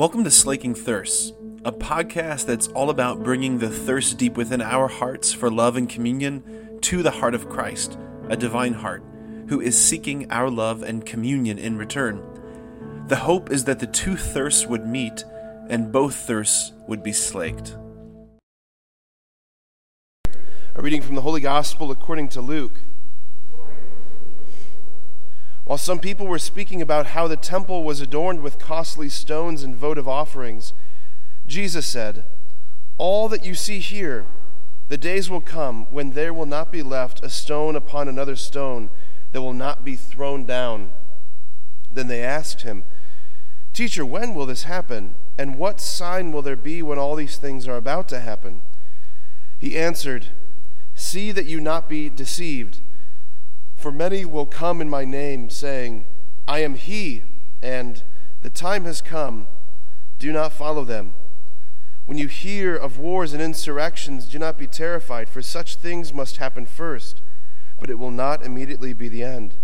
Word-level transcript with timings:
Welcome 0.00 0.24
to 0.24 0.30
Slaking 0.30 0.74
Thirsts, 0.74 1.34
a 1.62 1.70
podcast 1.70 2.46
that's 2.46 2.68
all 2.68 2.88
about 2.88 3.22
bringing 3.22 3.58
the 3.58 3.68
thirst 3.68 4.16
deep 4.16 4.34
within 4.34 4.62
our 4.62 4.88
hearts 4.88 5.30
for 5.30 5.50
love 5.50 5.76
and 5.76 5.86
communion 5.86 6.78
to 6.80 7.02
the 7.02 7.10
heart 7.10 7.34
of 7.34 7.50
Christ, 7.50 7.98
a 8.30 8.34
divine 8.34 8.72
heart, 8.72 9.04
who 9.48 9.60
is 9.60 9.78
seeking 9.78 10.32
our 10.32 10.48
love 10.48 10.82
and 10.82 11.04
communion 11.04 11.58
in 11.58 11.76
return. 11.76 12.22
The 13.08 13.16
hope 13.16 13.50
is 13.50 13.64
that 13.64 13.78
the 13.78 13.86
two 13.86 14.16
thirsts 14.16 14.66
would 14.66 14.86
meet 14.86 15.22
and 15.68 15.92
both 15.92 16.14
thirsts 16.14 16.72
would 16.88 17.02
be 17.02 17.12
slaked. 17.12 17.76
A 20.76 20.80
reading 20.80 21.02
from 21.02 21.14
the 21.14 21.20
Holy 21.20 21.42
Gospel 21.42 21.90
according 21.90 22.30
to 22.30 22.40
Luke. 22.40 22.80
While 25.70 25.78
some 25.78 26.00
people 26.00 26.26
were 26.26 26.40
speaking 26.40 26.82
about 26.82 27.06
how 27.14 27.28
the 27.28 27.36
temple 27.36 27.84
was 27.84 28.00
adorned 28.00 28.40
with 28.40 28.58
costly 28.58 29.08
stones 29.08 29.62
and 29.62 29.76
votive 29.76 30.08
offerings, 30.08 30.72
Jesus 31.46 31.86
said, 31.86 32.24
All 32.98 33.28
that 33.28 33.44
you 33.44 33.54
see 33.54 33.78
here, 33.78 34.26
the 34.88 34.98
days 34.98 35.30
will 35.30 35.40
come 35.40 35.86
when 35.92 36.10
there 36.10 36.34
will 36.34 36.44
not 36.44 36.72
be 36.72 36.82
left 36.82 37.22
a 37.22 37.30
stone 37.30 37.76
upon 37.76 38.08
another 38.08 38.34
stone 38.34 38.90
that 39.30 39.42
will 39.42 39.52
not 39.52 39.84
be 39.84 39.94
thrown 39.94 40.44
down. 40.44 40.90
Then 41.92 42.08
they 42.08 42.24
asked 42.24 42.62
him, 42.62 42.82
Teacher, 43.72 44.04
when 44.04 44.34
will 44.34 44.46
this 44.46 44.64
happen? 44.64 45.14
And 45.38 45.56
what 45.56 45.80
sign 45.80 46.32
will 46.32 46.42
there 46.42 46.56
be 46.56 46.82
when 46.82 46.98
all 46.98 47.14
these 47.14 47.36
things 47.36 47.68
are 47.68 47.76
about 47.76 48.08
to 48.08 48.18
happen? 48.18 48.62
He 49.60 49.78
answered, 49.78 50.30
See 50.96 51.30
that 51.30 51.46
you 51.46 51.60
not 51.60 51.88
be 51.88 52.08
deceived. 52.08 52.80
For 53.80 53.90
many 53.90 54.26
will 54.26 54.44
come 54.44 54.82
in 54.82 54.90
my 54.90 55.06
name, 55.06 55.48
saying, 55.48 56.04
I 56.46 56.58
am 56.58 56.74
he, 56.74 57.22
and 57.62 58.02
the 58.42 58.50
time 58.50 58.84
has 58.84 59.00
come. 59.00 59.48
Do 60.18 60.34
not 60.34 60.52
follow 60.52 60.84
them. 60.84 61.14
When 62.04 62.18
you 62.18 62.28
hear 62.28 62.76
of 62.76 62.98
wars 62.98 63.32
and 63.32 63.40
insurrections, 63.40 64.26
do 64.26 64.38
not 64.38 64.58
be 64.58 64.66
terrified, 64.66 65.30
for 65.30 65.40
such 65.40 65.76
things 65.76 66.12
must 66.12 66.36
happen 66.36 66.66
first, 66.66 67.22
but 67.78 67.88
it 67.88 67.98
will 67.98 68.10
not 68.10 68.44
immediately 68.44 68.92
be 68.92 69.08
the 69.08 69.22
end. 69.22 69.54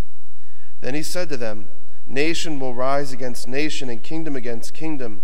Then 0.80 0.94
he 0.94 1.02
said 1.02 1.28
to 1.28 1.36
them, 1.36 1.68
Nation 2.06 2.58
will 2.58 2.74
rise 2.74 3.12
against 3.12 3.46
nation, 3.46 3.90
and 3.90 4.02
kingdom 4.02 4.34
against 4.34 4.72
kingdom. 4.72 5.20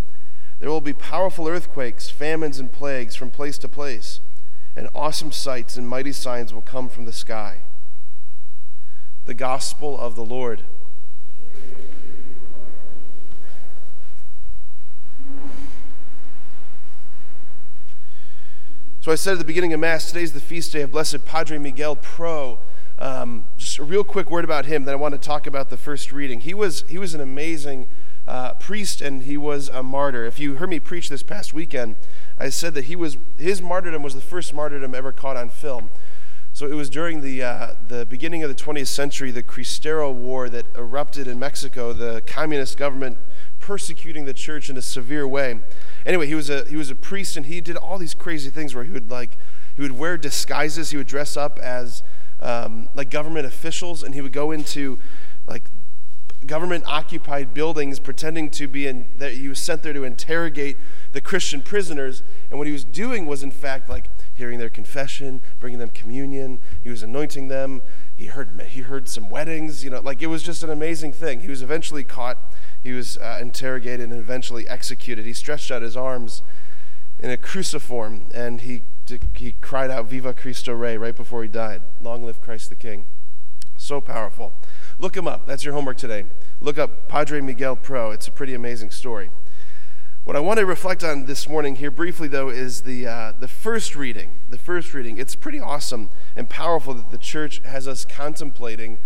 There 0.59 0.69
will 0.69 0.83
be 0.83 0.93
powerful 0.93 1.49
earthquakes, 1.49 2.11
famines, 2.11 2.59
and 2.59 2.71
plagues 2.71 3.17
from 3.17 3.31
place 3.31 3.57
to 3.59 3.71
place, 3.71 4.21
and 4.77 4.91
awesome 4.95 5.33
sights 5.33 5.79
and 5.79 5.89
mighty 5.89 6.13
signs 6.13 6.53
will 6.53 6.61
come 6.61 6.91
from 6.91 7.07
the 7.07 7.13
sky 7.15 7.63
the 9.25 9.35
gospel 9.35 9.99
of 9.99 10.17
the 10.17 10.25
Lord. 10.25 10.63
So 19.01 19.11
I 19.11 19.17
said 19.17 19.33
at 19.33 19.39
the 19.39 19.45
beginning 19.45 19.73
of 19.73 19.81
Mass, 19.81 20.07
today's 20.07 20.33
the 20.33 20.41
feast 20.41 20.73
day 20.73 20.83
of 20.83 20.93
Blessed 20.93 21.25
Padre 21.25 21.59
Miguel 21.59 21.97
Pro. 21.97 22.61
Um, 23.01 23.47
just 23.57 23.79
a 23.79 23.83
real 23.83 24.05
quick 24.05 24.31
word 24.31 24.45
about 24.45 24.67
him, 24.67 24.85
then 24.85 24.93
I 24.93 24.97
want 24.97 25.13
to 25.13 25.19
talk 25.19 25.49
about 25.49 25.71
the 25.71 25.77
first 25.77 26.13
reading. 26.13 26.39
He 26.39 26.55
was, 26.55 26.85
he 26.89 26.99
was 26.99 27.13
an 27.13 27.21
amazing 27.21 27.89
uh, 28.29 28.55
priest 28.55 29.01
and 29.03 29.25
he 29.25 29.37
was 29.37 29.69
a 29.71 29.83
martyr. 29.83 30.25
If 30.25 30.39
you 30.39 30.55
heard 30.55 30.71
me 30.71 30.79
preach 30.79 31.09
this 31.09 31.25
past 31.25 31.53
weekend, 31.53 31.97
I 32.39 32.49
said 32.49 32.75
that 32.75 32.85
he 32.85 32.95
was, 32.95 33.17
his 33.39 33.61
martyrdom 33.61 34.05
was 34.05 34.15
the 34.15 34.21
first 34.21 34.55
martyrdom 34.55 34.95
ever 34.95 35.11
caught 35.11 35.37
on 35.37 35.51
film. 35.51 35.91
So 36.55 36.67
it 36.67 36.75
was 36.75 36.91
during 36.91 37.23
the, 37.23 37.43
uh, 37.43 37.75
the 37.89 38.05
beginning 38.05 38.43
of 38.43 38.55
the 38.55 38.63
20th 38.63 38.89
century, 38.89 39.31
the 39.31 39.43
Cristero 39.43 40.13
War 40.13 40.51
that 40.51 40.67
erupted 40.77 41.27
in 41.27 41.39
Mexico, 41.39 41.95
the 41.95 42.23
communist 42.27 42.77
government 42.77 43.17
persecuting 43.59 44.27
the 44.27 44.35
church 44.35 44.69
in 44.69 44.77
a 44.77 44.83
severe 44.83 45.27
way. 45.27 45.61
Anyway, 46.05 46.27
he 46.27 46.35
was 46.35 46.51
a, 46.51 46.65
he 46.67 46.77
was 46.77 46.91
a 46.91 46.95
priest 46.95 47.39
and 47.39 47.47
he 47.47 47.63
did 47.63 47.77
all 47.77 47.97
these 47.97 48.13
crazy 48.13 48.51
things 48.51 48.75
where 48.75 48.85
he 48.85 48.91
would 48.91 49.11
like, 49.11 49.39
he 49.75 49.81
would 49.81 49.93
wear 49.93 50.19
disguises, 50.19 50.91
he 50.91 50.99
would 50.99 51.07
dress 51.07 51.39
up 51.39 51.59
as 51.59 52.03
um, 52.41 52.89
like 52.95 53.09
government 53.09 53.47
officials 53.47 54.03
and 54.03 54.15
he 54.15 54.21
would 54.21 54.33
go 54.33 54.51
into 54.51 54.99
like 55.47 55.71
government 56.47 56.85
occupied 56.87 57.55
buildings 57.55 57.99
pretending 57.99 58.51
to 58.51 58.67
be 58.67 58.87
in 58.87 59.09
that 59.17 59.35
he 59.35 59.49
was 59.49 59.61
sent 59.61 59.83
there 59.83 59.93
to 59.93 60.05
interrogate 60.05 60.77
the 61.13 61.21
Christian 61.21 61.63
prisoners. 61.63 62.23
And 62.51 62.59
what 62.59 62.67
he 62.67 62.73
was 62.73 62.85
doing 62.85 63.27
was, 63.27 63.43
in 63.43 63.51
fact, 63.51 63.89
like 63.89 64.09
hearing 64.43 64.59
their 64.59 64.69
confession, 64.69 65.41
bringing 65.61 65.79
them 65.79 65.89
communion. 65.91 66.59
He 66.83 66.91
was 66.91 67.05
anointing 67.05 67.47
them. 67.47 67.81
He 68.17 68.27
heard, 68.27 68.61
he 68.71 68.81
heard 68.81 69.09
some 69.09 69.31
weddings. 69.31 69.85
You 69.85 69.91
know, 69.91 70.01
like 70.01 70.21
it 70.21 70.27
was 70.27 70.43
just 70.43 70.65
an 70.65 70.71
amazing 70.71 71.13
thing. 71.13 71.43
He 71.43 71.49
was 71.49 71.63
eventually 71.63 72.03
caught. 72.03 72.39
He 72.83 72.91
was 72.91 73.19
uh, 73.19 73.39
interrogated 73.41 74.11
and 74.11 74.19
eventually 74.19 74.69
executed. 74.69 75.27
He 75.27 75.33
stretched 75.33 75.71
out 75.71 75.83
his 75.83 75.97
arms 75.97 76.43
in 77.21 77.31
a 77.31 77.37
cruciform 77.37 78.25
and 78.35 78.63
he, 78.63 78.83
he 79.35 79.53
cried 79.61 79.93
out, 79.93 80.07
Viva 80.07 80.35
Cristo 80.35 80.73
Rey, 80.73 80.97
right 80.97 81.15
before 81.15 81.45
he 81.45 81.49
died. 81.49 81.83
Long 82.01 82.25
live 82.25 82.41
Christ 82.41 82.69
the 82.69 82.75
King. 82.75 83.05
So 83.77 84.01
powerful. 84.01 84.55
Look 84.99 85.17
him 85.17 85.29
up. 85.29 85.47
That's 85.47 85.65
your 85.65 85.75
homework 85.75 85.99
today. 85.99 86.25
Look 86.61 86.79
up 86.79 87.07
Padre 87.07 87.41
Miguel 87.41 87.77
Pro. 87.77 88.11
It's 88.11 88.27
a 88.27 88.33
pretty 88.33 88.55
amazing 88.55 88.91
story. 88.91 89.31
What 90.25 90.37
I 90.37 90.39
want 90.41 90.61
to 90.61 90.67
reflect 90.67 91.03
on 91.03 91.27
this 91.27 91.49
morning 91.49 91.75
here 91.75 91.91
briefly, 91.91 92.29
though, 92.29 92.49
is 92.49 92.83
the, 92.83 93.09
uh, 93.09 93.33
the 93.41 93.49
first 93.49 93.97
reading. 93.97 94.31
The 94.51 94.57
first 94.57 94.95
reading. 94.95 95.19
It's 95.19 95.35
pretty 95.35 95.59
awesome 95.59 96.11
and 96.37 96.49
powerful 96.49 96.95
that 96.95 97.11
the 97.11 97.19
church 97.19 97.61
has 97.65 97.89
us 97.89 98.05
contemplating 98.05 98.99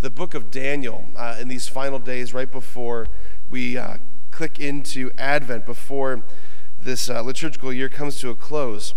the 0.00 0.08
book 0.08 0.32
of 0.32 0.50
Daniel 0.50 1.04
uh, 1.14 1.36
in 1.38 1.48
these 1.48 1.68
final 1.68 1.98
days 1.98 2.32
right 2.32 2.50
before 2.50 3.08
we 3.50 3.76
uh, 3.76 3.98
click 4.30 4.58
into 4.58 5.10
Advent, 5.18 5.66
before 5.66 6.24
this 6.80 7.10
uh, 7.10 7.20
liturgical 7.20 7.70
year 7.70 7.90
comes 7.90 8.18
to 8.20 8.30
a 8.30 8.34
close. 8.34 8.94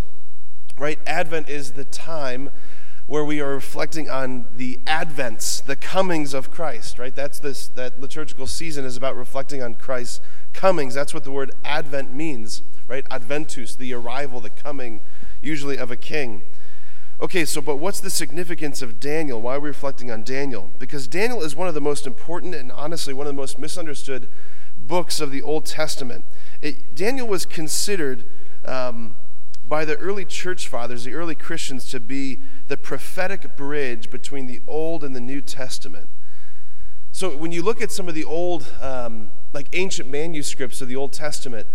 Right? 0.78 1.00
Advent 1.06 1.50
is 1.50 1.74
the 1.74 1.84
time 1.84 2.52
where 3.08 3.24
we 3.24 3.40
are 3.40 3.54
reflecting 3.54 4.10
on 4.10 4.48
the 4.56 4.80
advents, 4.88 5.64
the 5.64 5.76
comings 5.76 6.34
of 6.34 6.50
Christ, 6.50 6.98
right? 6.98 7.16
That's 7.16 7.40
this 7.40 7.68
that 7.70 8.00
liturgical 8.00 8.48
season 8.48 8.84
is 8.84 8.98
about 8.98 9.16
reflecting 9.16 9.62
on 9.62 9.76
Christ's 9.76 10.22
comings. 10.54 10.96
That's 10.96 11.14
what 11.14 11.24
the 11.24 11.32
word 11.32 11.52
advent 11.64 12.14
means, 12.14 12.64
right? 12.88 13.06
Adventus, 13.12 13.76
the 13.76 13.94
arrival, 13.94 14.40
the 14.40 14.50
coming, 14.50 15.02
usually 15.42 15.78
of 15.78 15.92
a 15.92 15.96
king. 15.96 16.44
Okay, 17.22 17.46
so 17.46 17.62
but 17.62 17.78
what's 17.78 18.00
the 18.00 18.10
significance 18.10 18.82
of 18.82 19.00
Daniel? 19.00 19.40
Why 19.40 19.56
are 19.56 19.60
we 19.60 19.70
reflecting 19.70 20.12
on 20.12 20.24
Daniel? 20.24 20.72
Because 20.80 21.08
Daniel 21.08 21.44
is 21.44 21.56
one 21.56 21.68
of 21.68 21.74
the 21.74 21.82
most 21.82 22.08
important 22.08 22.56
and 22.56 22.72
honestly 22.72 23.14
one 23.14 23.28
of 23.28 23.34
the 23.34 23.40
most 23.40 23.60
misunderstood 23.60 24.28
books 24.78 25.22
of 25.22 25.32
the 25.32 25.42
Old 25.42 25.66
Testament. 25.66 26.26
It, 26.62 26.96
Daniel 26.96 27.28
was 27.28 27.46
considered 27.46 28.26
um, 28.66 29.16
by 29.68 29.86
the 29.86 29.96
early 29.98 30.26
church 30.26 30.68
fathers, 30.68 31.04
the 31.04 31.14
early 31.14 31.36
Christians, 31.36 31.90
to 31.92 32.00
be 32.00 32.42
the 32.68 32.78
prophetic 32.78 33.56
bridge 33.56 34.10
between 34.10 34.48
the 34.48 34.62
Old 34.68 35.04
and 35.04 35.16
the 35.16 35.22
New 35.22 35.42
Testament. 35.42 36.10
So 37.12 37.36
when 37.36 37.52
you 37.52 37.62
look 37.62 37.82
at 37.82 37.92
some 37.92 38.10
of 38.10 38.14
the 38.16 38.26
old 38.26 38.72
um, 38.82 39.32
like 39.54 39.70
ancient 39.72 40.10
manuscripts 40.10 40.82
of 40.82 40.90
the 40.90 40.98
Old 40.98 41.14
Testament, 41.14 41.66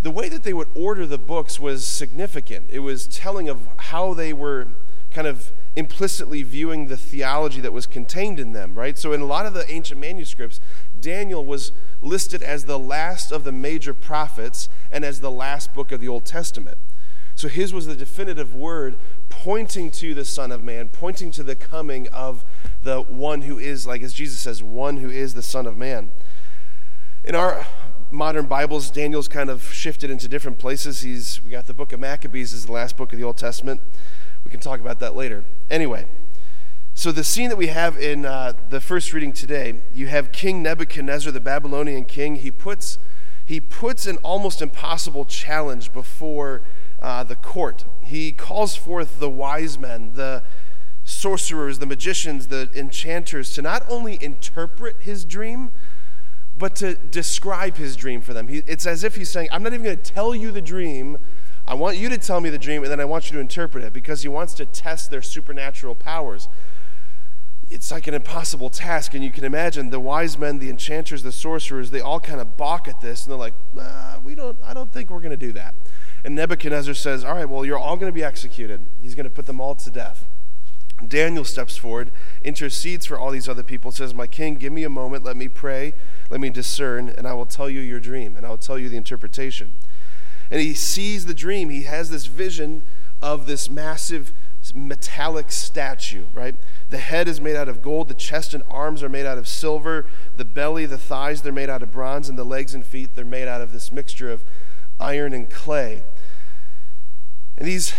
the 0.00 0.10
way 0.10 0.30
that 0.30 0.42
they 0.42 0.54
would 0.54 0.68
order 0.74 1.06
the 1.06 1.18
books 1.18 1.60
was 1.60 1.84
significant. 1.84 2.70
It 2.70 2.78
was 2.78 3.06
telling 3.06 3.48
of 3.50 3.68
how 3.76 4.14
they 4.14 4.32
were 4.32 4.68
kind 5.10 5.26
of 5.26 5.52
implicitly 5.76 6.42
viewing 6.42 6.86
the 6.86 6.96
theology 6.96 7.60
that 7.60 7.72
was 7.72 7.86
contained 7.86 8.40
in 8.40 8.52
them, 8.52 8.74
right? 8.74 8.96
So 8.96 9.12
in 9.12 9.20
a 9.20 9.26
lot 9.26 9.44
of 9.44 9.54
the 9.54 9.70
ancient 9.70 10.00
manuscripts, 10.00 10.60
Daniel 10.98 11.44
was 11.44 11.72
listed 12.00 12.42
as 12.42 12.64
the 12.64 12.78
last 12.78 13.30
of 13.30 13.44
the 13.44 13.52
major 13.52 13.92
prophets 13.92 14.68
and 14.90 15.04
as 15.04 15.20
the 15.20 15.30
last 15.30 15.74
book 15.74 15.92
of 15.92 16.00
the 16.00 16.08
Old 16.08 16.24
Testament. 16.24 16.78
So 17.40 17.48
his 17.48 17.72
was 17.72 17.86
the 17.86 17.96
definitive 17.96 18.54
word 18.54 18.98
pointing 19.30 19.90
to 19.92 20.12
the 20.12 20.26
Son 20.26 20.52
of 20.52 20.62
Man, 20.62 20.90
pointing 20.90 21.30
to 21.30 21.42
the 21.42 21.56
coming 21.56 22.06
of 22.08 22.44
the 22.82 23.00
one 23.00 23.40
who 23.40 23.58
is, 23.58 23.86
like 23.86 24.02
as 24.02 24.12
Jesus 24.12 24.40
says, 24.40 24.62
one 24.62 24.98
who 24.98 25.08
is 25.08 25.32
the 25.32 25.40
Son 25.42 25.64
of 25.66 25.74
Man. 25.74 26.10
In 27.24 27.34
our 27.34 27.66
modern 28.10 28.44
Bibles, 28.44 28.90
Daniel's 28.90 29.26
kind 29.26 29.48
of 29.48 29.72
shifted 29.72 30.10
into 30.10 30.28
different 30.28 30.58
places. 30.58 31.00
He's 31.00 31.42
we 31.42 31.50
got 31.50 31.66
the 31.66 31.72
book 31.72 31.94
of 31.94 32.00
Maccabees 32.00 32.52
is 32.52 32.66
the 32.66 32.72
last 32.72 32.98
book 32.98 33.10
of 33.10 33.18
the 33.18 33.24
Old 33.24 33.38
Testament. 33.38 33.80
We 34.44 34.50
can 34.50 34.60
talk 34.60 34.78
about 34.78 35.00
that 35.00 35.16
later. 35.16 35.46
Anyway, 35.70 36.08
so 36.92 37.10
the 37.10 37.24
scene 37.24 37.48
that 37.48 37.56
we 37.56 37.68
have 37.68 37.96
in 37.96 38.26
uh, 38.26 38.52
the 38.68 38.82
first 38.82 39.14
reading 39.14 39.32
today, 39.32 39.80
you 39.94 40.08
have 40.08 40.30
King 40.30 40.62
Nebuchadnezzar, 40.62 41.32
the 41.32 41.40
Babylonian 41.40 42.04
king. 42.04 42.34
He 42.34 42.50
puts 42.50 42.98
he 43.46 43.62
puts 43.62 44.06
an 44.06 44.18
almost 44.18 44.60
impossible 44.60 45.24
challenge 45.24 45.90
before 45.94 46.60
uh, 47.00 47.24
the 47.24 47.36
court. 47.36 47.84
He 48.02 48.32
calls 48.32 48.76
forth 48.76 49.20
the 49.20 49.30
wise 49.30 49.78
men, 49.78 50.12
the 50.14 50.42
sorcerers, 51.04 51.78
the 51.78 51.86
magicians, 51.86 52.48
the 52.48 52.70
enchanters, 52.74 53.52
to 53.54 53.62
not 53.62 53.84
only 53.88 54.22
interpret 54.22 54.96
his 55.00 55.24
dream 55.24 55.70
but 56.60 56.76
to 56.76 56.94
describe 56.94 57.76
his 57.76 57.96
dream 57.96 58.20
for 58.20 58.34
them. 58.34 58.46
He, 58.46 58.58
it's 58.66 58.86
as 58.86 59.02
if 59.02 59.16
he's 59.16 59.30
saying, 59.30 59.48
I'm 59.50 59.62
not 59.62 59.72
even 59.72 59.82
going 59.82 59.96
to 59.96 60.12
tell 60.12 60.34
you 60.34 60.52
the 60.52 60.60
dream. 60.60 61.18
I 61.66 61.74
want 61.74 61.96
you 61.96 62.08
to 62.10 62.18
tell 62.18 62.40
me 62.40 62.50
the 62.50 62.58
dream, 62.58 62.82
and 62.82 62.92
then 62.92 63.00
I 63.00 63.04
want 63.06 63.30
you 63.30 63.34
to 63.34 63.40
interpret 63.40 63.82
it 63.82 63.92
because 63.92 64.22
he 64.22 64.28
wants 64.28 64.54
to 64.54 64.66
test 64.66 65.10
their 65.10 65.22
supernatural 65.22 65.94
powers. 65.94 66.48
it's 67.70 67.90
like 67.90 68.06
an 68.08 68.14
impossible 68.14 68.68
task. 68.68 69.14
And 69.14 69.24
you 69.24 69.30
can 69.30 69.44
imagine 69.44 69.90
the 69.90 70.00
wise 70.00 70.36
men, 70.36 70.58
the 70.58 70.68
enchanters, 70.68 71.22
the 71.22 71.32
sorcerers, 71.32 71.90
they 71.90 72.00
all 72.00 72.20
kind 72.20 72.40
of 72.40 72.56
balk 72.56 72.88
at 72.88 73.00
this 73.00 73.24
and 73.24 73.32
they're 73.32 73.38
like, 73.38 73.54
ah, 73.78 74.18
we 74.22 74.34
don't, 74.34 74.58
I 74.64 74.74
don't 74.74 74.92
think 74.92 75.08
we're 75.08 75.20
going 75.20 75.30
to 75.30 75.36
do 75.36 75.52
that. 75.52 75.74
And 76.24 76.34
Nebuchadnezzar 76.34 76.94
says, 76.94 77.24
All 77.24 77.34
right, 77.34 77.48
well, 77.48 77.64
you're 77.64 77.78
all 77.78 77.96
going 77.96 78.10
to 78.10 78.14
be 78.14 78.24
executed. 78.24 78.86
He's 79.00 79.14
going 79.14 79.24
to 79.24 79.30
put 79.30 79.46
them 79.46 79.60
all 79.60 79.74
to 79.74 79.90
death. 79.90 80.26
Daniel 81.06 81.44
steps 81.44 81.76
forward, 81.76 82.10
intercedes 82.44 83.06
for 83.06 83.18
all 83.18 83.30
these 83.30 83.48
other 83.48 83.62
people, 83.62 83.90
says, 83.90 84.12
My 84.12 84.26
king, 84.26 84.56
give 84.56 84.72
me 84.72 84.84
a 84.84 84.90
moment, 84.90 85.24
let 85.24 85.36
me 85.36 85.48
pray, 85.48 85.94
let 86.28 86.40
me 86.40 86.50
discern, 86.50 87.08
and 87.08 87.26
I 87.26 87.32
will 87.32 87.46
tell 87.46 87.70
you 87.70 87.80
your 87.80 88.00
dream, 88.00 88.36
and 88.36 88.44
I 88.44 88.50
will 88.50 88.58
tell 88.58 88.78
you 88.78 88.88
the 88.88 88.96
interpretation. 88.96 89.72
And 90.50 90.60
he 90.60 90.74
sees 90.74 91.26
the 91.26 91.34
dream. 91.34 91.70
He 91.70 91.84
has 91.84 92.10
this 92.10 92.26
vision 92.26 92.82
of 93.22 93.46
this 93.46 93.70
massive 93.70 94.32
metallic 94.74 95.50
statue, 95.50 96.24
right? 96.34 96.54
The 96.90 96.98
head 96.98 97.28
is 97.28 97.40
made 97.40 97.56
out 97.56 97.68
of 97.68 97.82
gold, 97.82 98.08
the 98.08 98.14
chest 98.14 98.52
and 98.52 98.62
arms 98.70 99.02
are 99.02 99.08
made 99.08 99.26
out 99.26 99.38
of 99.38 99.48
silver, 99.48 100.06
the 100.36 100.44
belly, 100.44 100.86
the 100.86 100.98
thighs, 100.98 101.42
they're 101.42 101.52
made 101.52 101.70
out 101.70 101.82
of 101.82 101.92
bronze, 101.92 102.28
and 102.28 102.38
the 102.38 102.44
legs 102.44 102.74
and 102.74 102.84
feet, 102.84 103.14
they're 103.14 103.24
made 103.24 103.48
out 103.48 103.60
of 103.60 103.72
this 103.72 103.90
mixture 103.90 104.30
of 104.30 104.44
iron 105.00 105.32
and 105.32 105.50
clay. 105.50 106.02
And 107.56 107.66
these, 107.66 107.92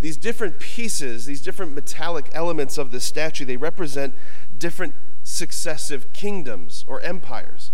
these 0.00 0.16
different 0.16 0.58
pieces, 0.58 1.26
these 1.26 1.42
different 1.42 1.74
metallic 1.74 2.30
elements 2.32 2.78
of 2.78 2.90
the 2.90 3.00
statue, 3.00 3.44
they 3.44 3.56
represent 3.56 4.14
different 4.58 4.94
successive 5.22 6.12
kingdoms 6.12 6.84
or 6.88 7.00
empires. 7.02 7.70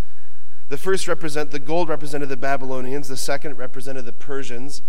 The 0.68 0.76
first 0.76 1.06
represent 1.06 1.52
the 1.52 1.58
gold 1.58 1.88
represented 1.88 2.28
the 2.28 2.36
Babylonians, 2.36 3.08
the 3.08 3.16
second 3.16 3.56
represented 3.56 4.04
the 4.04 4.12
Persians 4.12 4.82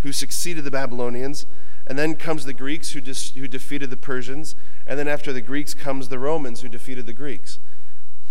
who 0.00 0.12
succeeded 0.12 0.64
the 0.64 0.70
Babylonians, 0.70 1.44
and 1.86 1.98
then 1.98 2.14
comes 2.14 2.44
the 2.44 2.52
Greeks 2.52 2.90
who, 2.92 3.00
dis, 3.00 3.30
who 3.30 3.48
defeated 3.48 3.90
the 3.90 3.96
Persians, 3.96 4.54
and 4.86 4.98
then 4.98 5.08
after 5.08 5.32
the 5.32 5.40
Greeks 5.40 5.74
comes 5.74 6.08
the 6.08 6.18
Romans 6.18 6.60
who 6.60 6.68
defeated 6.68 7.06
the 7.06 7.12
Greeks. 7.12 7.58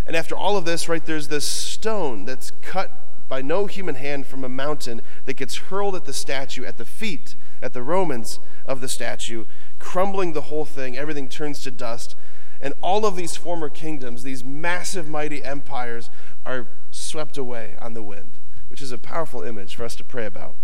And 0.06 0.16
after 0.16 0.36
all 0.36 0.56
of 0.56 0.64
this, 0.64 0.88
right, 0.88 1.04
there's 1.04 1.28
this 1.28 1.46
stone 1.46 2.24
that's 2.24 2.52
cut 2.62 3.07
by 3.28 3.42
no 3.42 3.66
human 3.66 3.96
hand 3.96 4.28
from 4.28 4.44
a 4.44 4.50
mountain 4.50 5.02
that 5.26 5.36
gets 5.36 5.58
hurled 5.58 5.96
at 5.96 6.06
the 6.06 6.14
statue, 6.14 6.66
at 6.66 6.78
the 6.78 6.86
feet, 6.86 7.36
at 7.62 7.74
the 7.74 7.84
Romans 7.84 8.40
of 8.66 8.82
the 8.82 8.88
statue, 8.88 9.46
crumbling 9.80 10.34
the 10.34 10.42
whole 10.42 10.66
thing. 10.66 10.98
Everything 10.98 11.28
turns 11.28 11.62
to 11.64 11.72
dust. 11.72 12.16
And 12.60 12.74
all 12.82 13.06
of 13.06 13.16
these 13.16 13.36
former 13.36 13.70
kingdoms, 13.70 14.24
these 14.24 14.44
massive, 14.44 15.08
mighty 15.08 15.44
empires, 15.44 16.10
are 16.46 16.68
swept 16.92 17.38
away 17.38 17.76
on 17.80 17.94
the 17.94 18.04
wind, 18.04 18.32
which 18.70 18.82
is 18.82 18.92
a 18.92 18.98
powerful 18.98 19.44
image 19.44 19.76
for 19.76 19.84
us 19.84 19.96
to 19.98 20.04
pray 20.04 20.26
about. 20.26 20.56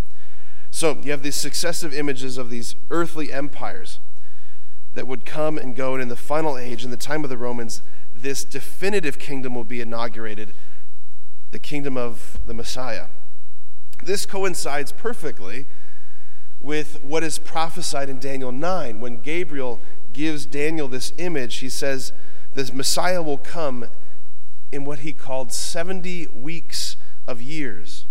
So 0.71 0.97
you 1.03 1.11
have 1.11 1.21
these 1.21 1.35
successive 1.35 1.93
images 1.93 2.37
of 2.37 2.49
these 2.49 2.75
earthly 2.89 3.31
empires 3.31 3.99
that 4.95 5.07
would 5.07 5.25
come 5.25 5.57
and 5.57 5.75
go, 5.75 5.93
and 5.93 6.01
in 6.01 6.09
the 6.09 6.15
final 6.15 6.57
age, 6.57 6.83
in 6.83 6.91
the 6.91 6.97
time 6.97 7.23
of 7.23 7.29
the 7.29 7.37
Romans, 7.37 7.81
this 8.15 8.43
definitive 8.43 9.19
kingdom 9.19 9.53
will 9.53 9.63
be 9.63 9.81
inaugurated 9.81 10.53
the 11.53 11.59
kingdom 11.59 11.95
of 11.95 12.39
the 12.47 12.53
Messiah. 12.53 13.05
This 14.03 14.25
coincides 14.25 14.91
perfectly 14.91 15.65
with 16.59 17.01
what 17.03 17.23
is 17.23 17.37
prophesied 17.37 18.09
in 18.09 18.19
Daniel 18.19 18.51
9. 18.51 18.99
When 18.99 19.21
Gabriel 19.21 19.79
gives 20.13 20.47
Daniel 20.47 20.87
this 20.87 21.13
image, 21.17 21.57
he 21.57 21.69
says, 21.69 22.11
The 22.55 22.71
Messiah 22.73 23.21
will 23.21 23.37
come 23.37 23.85
in 24.71 24.83
what 24.83 24.99
he 24.99 25.13
called 25.13 25.53
70 25.53 26.27
weeks 26.33 26.97
of 27.27 27.39
years, 27.39 28.05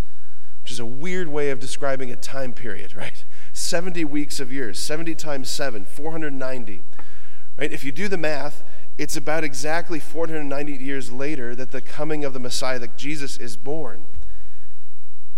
which 0.63 0.71
is 0.71 0.79
a 0.79 0.87
weird 0.87 1.27
way 1.27 1.51
of 1.51 1.59
describing 1.59 2.13
a 2.13 2.17
time 2.17 2.53
period, 2.53 2.95
right? 2.97 3.25
70 3.53 4.05
weeks 4.05 4.39
of 4.39 4.53
years, 4.53 4.79
70 4.79 5.17
times 5.17 5.51
7, 5.51 5.85
490. 5.85 6.83
Right? 7.59 7.73
If 7.73 7.83
you 7.83 7.91
do 7.91 8.07
the 8.07 8.17
math, 8.17 8.63
it's 8.99 9.17
about 9.17 9.45
exactly 9.45 9.99
490 9.99 10.73
years 10.73 11.11
later 11.11 11.55
that 11.55 11.71
the 11.71 11.81
coming 11.81 12.25
of 12.25 12.33
the 12.33 12.41
Messiah, 12.41 12.79
that 12.79 12.97
Jesus 12.97 13.39
is 13.39 13.57
born. 13.57 14.05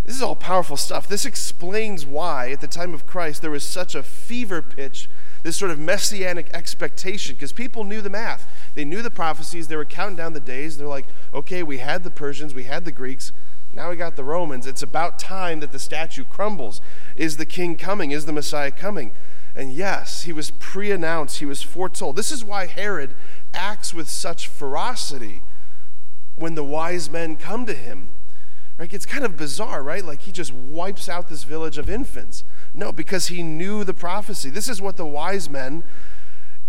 This 0.05 0.17
is 0.17 0.23
all 0.23 0.37
powerful 0.37 0.77
stuff. 0.77 1.09
This 1.09 1.25
explains 1.25 2.05
why, 2.05 2.51
at 2.51 2.61
the 2.61 2.67
time 2.67 2.93
of 2.93 3.07
Christ, 3.07 3.41
there 3.41 3.51
was 3.51 3.65
such 3.65 3.95
a 3.95 4.03
fever 4.03 4.61
pitch, 4.61 5.09
this 5.43 5.57
sort 5.57 5.71
of 5.71 5.79
messianic 5.79 6.51
expectation, 6.53 7.37
because 7.37 7.53
people 7.53 7.85
knew 7.85 8.03
the 8.03 8.11
math. 8.11 8.47
They 8.75 8.85
knew 8.85 9.01
the 9.01 9.11
prophecies. 9.11 9.69
They 9.69 9.77
were 9.77 9.87
counting 9.87 10.17
down 10.17 10.35
the 10.35 10.41
days. 10.41 10.77
They're 10.77 10.87
like, 10.87 11.07
okay, 11.33 11.63
we 11.63 11.79
had 11.79 12.05
the 12.05 12.11
Persians, 12.11 12.55
we 12.55 12.65
had 12.65 12.85
the 12.85 12.93
Greeks, 12.93 13.33
now 13.75 13.91
we 13.91 13.97
got 13.97 14.17
the 14.17 14.25
Romans. 14.25 14.67
It's 14.67 14.83
about 14.83 15.19
time 15.19 15.61
that 15.61 15.73
the 15.73 15.79
statue 15.79 16.25
crumbles. 16.25 16.81
Is 17.17 17.37
the 17.37 17.47
king 17.47 17.77
coming? 17.77 18.13
Is 18.13 18.27
the 18.27 18.33
Messiah 18.33 18.71
coming? 18.71 19.13
And 19.57 19.73
yes, 19.73 20.23
he 20.23 20.33
was 20.33 20.51
pre 20.51 20.91
announced, 20.91 21.39
he 21.39 21.47
was 21.47 21.63
foretold. 21.63 22.17
This 22.17 22.33
is 22.33 22.45
why 22.45 22.67
Herod 22.67 23.15
acts 23.53 23.95
with 23.95 24.09
such 24.09 24.49
ferocity 24.49 25.43
when 26.37 26.55
the 26.55 26.65
wise 26.65 27.09
men 27.09 27.37
come 27.37 27.65
to 27.67 27.75
him. 27.75 28.09
Right? 28.77 28.93
It's 28.93 29.07
kind 29.07 29.25
of 29.25 29.37
bizarre, 29.37 29.83
right? 29.85 30.05
Like 30.05 30.23
he 30.23 30.33
just 30.33 30.53
wipes 30.53 31.09
out 31.09 31.29
this 31.29 31.45
village 31.45 31.79
of 31.79 31.89
infants. 31.89 32.43
No, 32.73 32.91
because 32.91 33.29
he 33.29 33.45
knew 33.45 33.85
the 33.85 33.95
prophecy. 33.95 34.51
This 34.51 34.69
is 34.69 34.83
what 34.83 34.97
the 34.97 35.07
wise 35.07 35.49
men, 35.49 35.85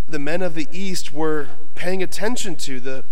the 0.08 0.20
men 0.20 0.44
of 0.44 0.54
the 0.54 0.68
East, 0.72 1.12
were 1.12 1.48
paying 1.74 2.04
attention 2.04 2.56
to 2.58 2.80
the 2.80 3.06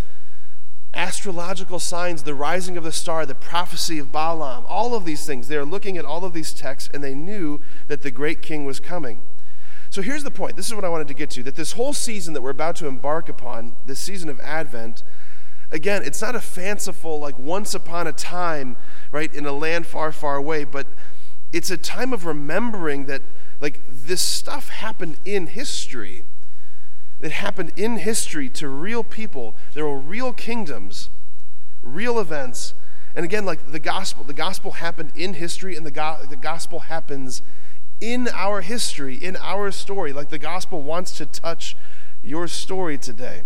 astrological 0.94 1.80
signs, 1.80 2.22
the 2.22 2.36
rising 2.36 2.78
of 2.78 2.84
the 2.84 2.92
star, 2.92 3.26
the 3.26 3.34
prophecy 3.34 3.98
of 3.98 4.12
Balaam, 4.12 4.64
all 4.68 4.94
of 4.94 5.06
these 5.06 5.26
things. 5.26 5.48
They 5.48 5.58
are 5.58 5.66
looking 5.66 5.98
at 5.98 6.06
all 6.06 6.24
of 6.24 6.34
these 6.34 6.54
texts 6.54 6.92
and 6.94 7.04
they 7.04 7.16
knew 7.16 7.60
that 7.88 8.04
the 8.04 8.12
great 8.12 8.44
king 8.44 8.64
was 8.64 8.80
coming. 8.80 9.22
So 9.94 10.02
here's 10.02 10.24
the 10.24 10.32
point. 10.32 10.56
This 10.56 10.66
is 10.66 10.74
what 10.74 10.84
I 10.84 10.90
wanted 10.90 11.08
to 11.10 11.14
get 11.14 11.30
to 11.30 11.44
that 11.44 11.54
this 11.54 11.74
whole 11.74 11.94
season 11.94 12.34
that 12.34 12.42
we're 12.42 12.50
about 12.50 12.76
to 12.78 12.88
embark 12.88 13.30
upon, 13.30 13.76
this 13.86 14.00
season 14.00 14.28
of 14.28 14.40
Advent, 14.40 15.04
again, 15.72 16.02
it's 16.04 16.20
not 16.20 16.36
a 16.36 16.42
fanciful, 16.42 17.20
like 17.20 17.38
once 17.38 17.76
upon 17.76 18.08
a 18.08 18.12
time, 18.12 18.76
right, 19.12 19.32
in 19.32 19.46
a 19.46 19.52
land 19.52 19.86
far, 19.86 20.12
far 20.12 20.36
away, 20.36 20.64
but 20.64 20.88
it's 21.52 21.70
a 21.70 21.78
time 21.78 22.12
of 22.12 22.26
remembering 22.26 23.06
that, 23.06 23.22
like, 23.62 23.82
this 23.88 24.24
stuff 24.24 24.70
happened 24.70 25.20
in 25.26 25.46
history. 25.46 26.24
It 27.22 27.34
happened 27.34 27.72
in 27.76 27.98
history 27.98 28.50
to 28.50 28.70
real 28.70 29.04
people. 29.04 29.56
There 29.76 29.86
were 29.86 30.00
real 30.00 30.34
kingdoms, 30.34 31.12
real 31.84 32.20
events. 32.20 32.74
And 33.14 33.26
again, 33.26 33.46
like 33.46 33.72
the 33.72 33.78
gospel, 33.78 34.24
the 34.24 34.34
gospel 34.34 34.72
happened 34.72 35.12
in 35.16 35.36
history, 35.36 35.76
and 35.76 35.86
the, 35.86 35.92
go- 35.92 36.26
the 36.28 36.36
gospel 36.36 36.80
happens 36.80 37.44
in 38.04 38.28
our 38.34 38.60
history, 38.60 39.16
in 39.16 39.38
our 39.38 39.72
story. 39.72 40.12
Like 40.12 40.30
the 40.30 40.38
gospel 40.38 40.82
wants 40.82 41.18
to 41.18 41.26
touch 41.26 41.76
your 42.22 42.50
story 42.50 42.98
today, 42.98 43.44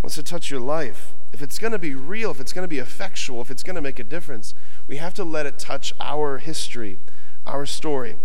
wants 0.00 0.14
to 0.14 0.22
touch 0.22 0.48
your 0.48 0.60
life. 0.60 1.12
If 1.32 1.42
it's 1.42 1.58
going 1.58 1.72
to 1.72 1.78
be 1.78 1.94
real, 1.94 2.30
if 2.30 2.40
it's 2.40 2.52
going 2.52 2.62
to 2.62 2.68
be 2.68 2.78
effectual, 2.78 3.42
if 3.42 3.50
it's 3.50 3.64
going 3.64 3.74
to 3.74 3.82
make 3.82 3.98
a 3.98 4.04
difference, 4.04 4.54
we 4.86 4.96
have 4.98 5.12
to 5.14 5.24
let 5.24 5.44
it 5.44 5.58
touch 5.58 5.92
our 6.00 6.38
history, 6.38 6.98
our 7.44 7.66
story. 7.66 8.16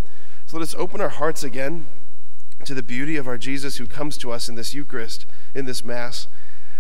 So 0.46 0.58
let 0.58 0.64
us 0.64 0.76
open 0.78 1.02
our 1.02 1.10
hearts 1.10 1.44
again 1.44 1.88
to 2.66 2.76
the 2.76 2.84
beauty 2.84 3.18
of 3.18 3.28
our 3.28 3.38
Jesus 3.38 3.78
who 3.78 3.88
comes 3.88 4.18
to 4.18 4.32
us 4.32 4.48
in 4.48 4.56
this 4.56 4.76
Eucharist, 4.76 5.26
in 5.56 5.66
this 5.66 5.84
Mass. 5.84 6.28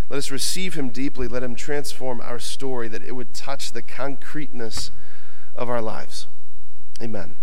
Let 0.09 0.17
us 0.17 0.29
receive 0.29 0.75
him 0.75 0.89
deeply. 0.89 1.27
Let 1.27 1.43
him 1.43 1.55
transform 1.55 2.21
our 2.21 2.37
story, 2.37 2.87
that 2.89 3.01
it 3.01 3.13
would 3.13 3.33
touch 3.33 3.71
the 3.71 3.81
concreteness 3.81 4.91
of 5.55 5.69
our 5.69 5.81
lives. 5.81 6.27
Amen. 7.01 7.35